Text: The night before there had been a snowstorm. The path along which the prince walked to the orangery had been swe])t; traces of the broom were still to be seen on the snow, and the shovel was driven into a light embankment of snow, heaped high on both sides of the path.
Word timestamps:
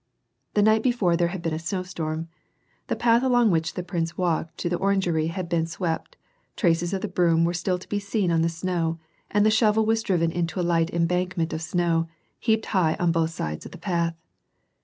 The 0.55 0.63
night 0.63 0.81
before 0.81 1.15
there 1.15 1.27
had 1.27 1.43
been 1.43 1.53
a 1.53 1.59
snowstorm. 1.59 2.27
The 2.87 2.95
path 2.95 3.21
along 3.21 3.51
which 3.51 3.75
the 3.75 3.83
prince 3.83 4.17
walked 4.17 4.57
to 4.57 4.67
the 4.67 4.79
orangery 4.79 5.27
had 5.27 5.47
been 5.47 5.65
swe])t; 5.65 6.13
traces 6.55 6.91
of 6.91 7.01
the 7.03 7.07
broom 7.07 7.45
were 7.45 7.53
still 7.53 7.77
to 7.77 7.87
be 7.87 7.99
seen 7.99 8.31
on 8.31 8.41
the 8.41 8.49
snow, 8.49 8.97
and 9.29 9.45
the 9.45 9.51
shovel 9.51 9.85
was 9.85 10.01
driven 10.01 10.31
into 10.31 10.59
a 10.59 10.65
light 10.65 10.89
embankment 10.91 11.53
of 11.53 11.61
snow, 11.61 12.07
heaped 12.39 12.65
high 12.65 12.95
on 12.95 13.11
both 13.11 13.29
sides 13.29 13.67
of 13.67 13.73
the 13.73 13.77
path. 13.77 14.15